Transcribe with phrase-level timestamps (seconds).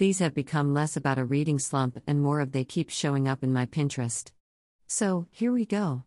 [0.00, 3.42] These have become less about a reading slump and more of they keep showing up
[3.42, 4.32] in my Pinterest.
[4.86, 6.04] So, here we go.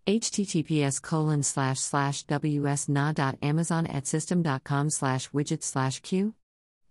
[0.10, 6.34] https colon slash slash wsna.amazon at system.com slash widget slash q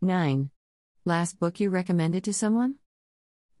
[0.00, 0.50] 9.
[1.04, 2.76] Last book you recommended to someone?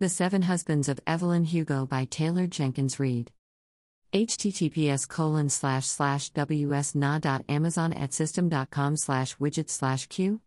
[0.00, 3.32] The Seven Husbands of Evelyn Hugo by Taylor Jenkins Reid.
[4.12, 10.40] https colon slash slash wsna.amazon at system.com slash widget slash q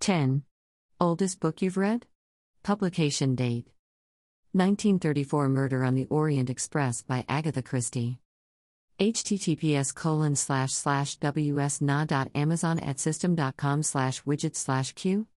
[0.00, 0.44] 10.
[0.98, 2.06] Oldest book you've read?
[2.62, 3.66] Publication date.
[4.52, 8.18] 1934 Murder on the Orient Express by Agatha Christie.
[8.98, 15.28] https colon slash slash wsna.amazon at system.com slash widget slash q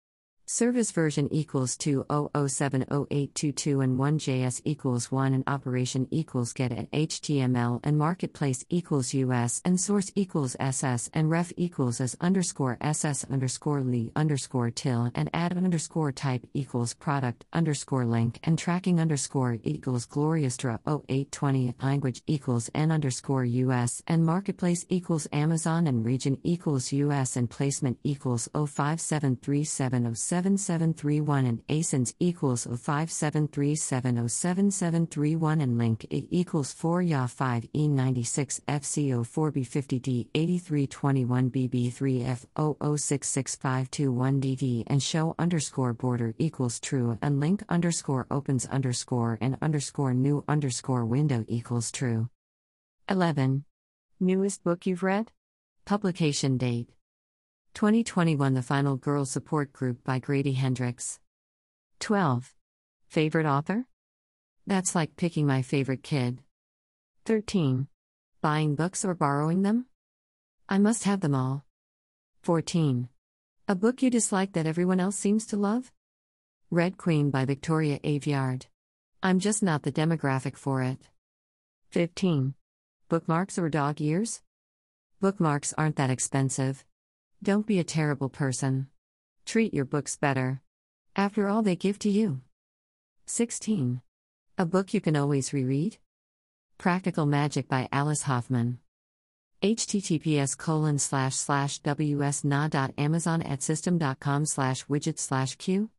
[0.45, 7.97] Service version equals 2007082 and 1JS equals 1 and operation equals get at HTML and
[7.97, 14.11] marketplace equals US and source equals SS and ref equals as underscore SS underscore Lee
[14.17, 20.77] underscore till and add underscore type equals product underscore link and tracking underscore equals Gloriostra
[20.85, 27.49] 0820 language equals N underscore US and marketplace equals Amazon and region equals US and
[27.49, 37.67] placement equals 0573706 07731 and ASINS equals 05737077731 and link it equals 4 YA 5
[37.71, 48.25] E96 FCO 4B50D 8321 BB3F 0066521DD and show underscore border equals true and link underscore
[48.31, 52.27] opens underscore and underscore new underscore window equals true.
[53.07, 53.65] 11.
[54.19, 55.31] Newest book you've read?
[55.85, 56.89] Publication date
[57.75, 61.19] 2021 The Final Girl Support Group by Grady Hendrix.
[62.01, 62.53] 12.
[63.07, 63.85] Favorite author?
[64.67, 66.43] That's like picking my favorite kid.
[67.25, 67.87] 13.
[68.41, 69.87] Buying books or borrowing them?
[70.69, 71.65] I must have them all.
[72.43, 73.09] 14.
[73.67, 75.91] A book you dislike that everyone else seems to love?
[76.69, 78.67] Red Queen by Victoria Aveyard.
[79.23, 80.99] I'm just not the demographic for it.
[81.89, 82.53] 15.
[83.09, 84.43] Bookmarks or dog ears?
[85.19, 86.85] Bookmarks aren't that expensive.
[87.43, 88.87] Don't be a terrible person.
[89.45, 90.61] Treat your books better.
[91.13, 92.39] After all, they give to you.
[93.25, 94.01] 16.
[94.57, 95.97] A book you can always reread?
[96.77, 98.79] Practical Magic by Alice Hoffman.
[99.61, 105.89] https colon slash slash wsna.amazon at system.com slash widget slash q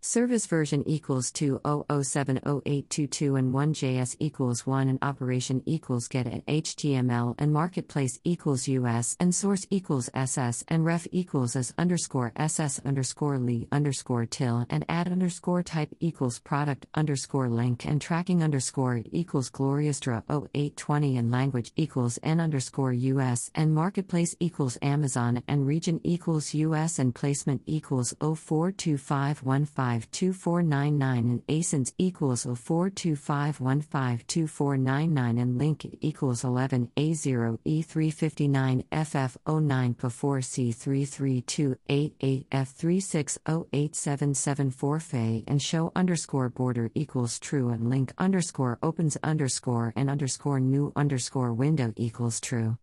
[0.00, 7.52] Service version equals 200708222 and 1JS equals 1 and operation equals get at HTML and
[7.52, 13.66] marketplace equals US and source equals SS and ref equals as underscore SS underscore Lee
[13.72, 20.22] underscore till and add underscore type equals product underscore link and tracking underscore equals gloriousra
[20.30, 27.00] 0820 and language equals N underscore US and marketplace equals Amazon and region equals US
[27.00, 38.84] and placement equals 042515 2499 and ASINS equals 0425152499 and link equals 11 A0 E359
[38.92, 49.16] FF09 P4 C33288 F36087774 Fay and show underscore border equals true and link underscore opens
[49.22, 52.78] underscore and underscore new underscore window equals true.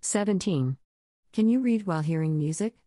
[0.00, 0.76] 17.
[1.32, 2.81] Can you read while hearing music?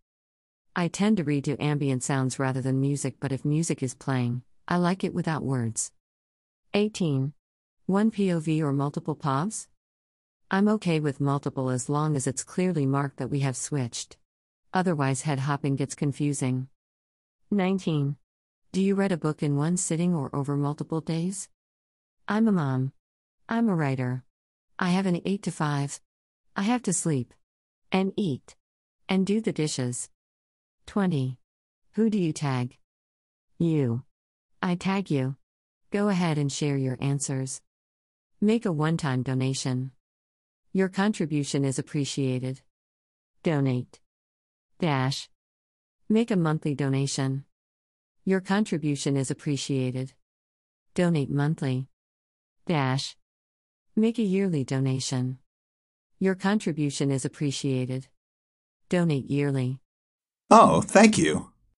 [0.77, 4.41] I tend to read to ambient sounds rather than music, but if music is playing,
[4.67, 5.93] I like it without words.
[6.73, 7.31] 18.
[7.85, 9.67] One POV or multiple POVs?
[10.51, 14.17] I'm okay with multiple as long as it's clearly marked that we have switched.
[14.73, 16.67] Otherwise, head hopping gets confusing.
[17.51, 18.17] 19.
[18.73, 21.47] Do you read a book in one sitting or over multiple days?
[22.27, 22.91] I'm a mom.
[23.47, 24.25] I'm a writer.
[24.77, 26.01] I have an 8 to 5.
[26.57, 27.33] I have to sleep.
[27.93, 28.57] And eat.
[29.07, 30.09] And do the dishes.
[30.85, 31.37] 20.
[31.93, 32.77] Who do you tag?
[33.57, 34.03] You.
[34.61, 35.35] I tag you.
[35.91, 37.61] Go ahead and share your answers.
[38.41, 39.91] Make a one time donation.
[40.73, 42.61] Your contribution is appreciated.
[43.43, 43.99] Donate.
[44.79, 45.29] Dash.
[46.09, 47.45] Make a monthly donation.
[48.25, 50.13] Your contribution is appreciated.
[50.93, 51.87] Donate monthly.
[52.65, 53.15] Dash.
[53.95, 55.37] Make a yearly donation.
[56.19, 58.07] Your contribution is appreciated.
[58.89, 59.79] Donate yearly.
[60.49, 61.51] Oh, thank you.